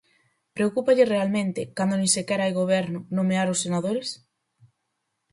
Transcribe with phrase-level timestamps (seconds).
[0.55, 4.07] ¿Preocúpalle realmente, cando nin sequera hai goberno, nomear os senadores?